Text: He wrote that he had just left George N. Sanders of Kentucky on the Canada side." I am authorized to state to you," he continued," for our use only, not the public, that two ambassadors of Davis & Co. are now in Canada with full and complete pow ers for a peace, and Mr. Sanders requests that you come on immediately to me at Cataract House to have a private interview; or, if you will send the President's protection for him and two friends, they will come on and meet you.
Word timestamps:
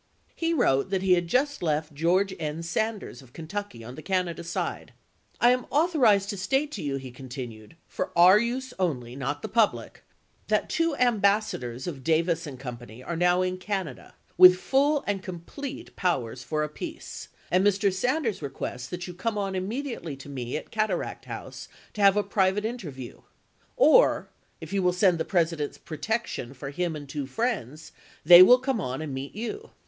He 0.35 0.51
wrote 0.51 0.89
that 0.89 1.03
he 1.03 1.13
had 1.13 1.27
just 1.27 1.61
left 1.61 1.93
George 1.93 2.33
N. 2.39 2.63
Sanders 2.63 3.21
of 3.21 3.33
Kentucky 3.33 3.83
on 3.83 3.93
the 3.93 4.01
Canada 4.01 4.43
side." 4.43 4.93
I 5.39 5.51
am 5.51 5.67
authorized 5.69 6.31
to 6.31 6.37
state 6.37 6.71
to 6.71 6.81
you," 6.81 6.95
he 6.95 7.11
continued," 7.11 7.75
for 7.87 8.09
our 8.17 8.39
use 8.39 8.73
only, 8.79 9.15
not 9.15 9.43
the 9.43 9.47
public, 9.47 10.01
that 10.47 10.71
two 10.71 10.95
ambassadors 10.95 11.85
of 11.85 12.03
Davis 12.03 12.47
& 12.51 12.57
Co. 12.57 12.77
are 13.05 13.15
now 13.15 13.43
in 13.43 13.59
Canada 13.59 14.15
with 14.39 14.57
full 14.57 15.03
and 15.05 15.21
complete 15.21 15.95
pow 15.95 16.25
ers 16.25 16.41
for 16.43 16.63
a 16.63 16.67
peace, 16.67 17.27
and 17.51 17.63
Mr. 17.63 17.93
Sanders 17.93 18.41
requests 18.41 18.87
that 18.87 19.05
you 19.05 19.13
come 19.13 19.37
on 19.37 19.53
immediately 19.53 20.15
to 20.15 20.27
me 20.29 20.57
at 20.57 20.71
Cataract 20.71 21.25
House 21.25 21.67
to 21.93 22.01
have 22.01 22.17
a 22.17 22.23
private 22.23 22.65
interview; 22.65 23.21
or, 23.77 24.29
if 24.59 24.73
you 24.73 24.81
will 24.81 24.93
send 24.93 25.19
the 25.19 25.23
President's 25.25 25.77
protection 25.77 26.55
for 26.55 26.71
him 26.71 26.95
and 26.95 27.07
two 27.07 27.27
friends, 27.27 27.91
they 28.25 28.41
will 28.41 28.57
come 28.57 28.81
on 28.81 28.99
and 29.03 29.13
meet 29.13 29.35
you. 29.35 29.69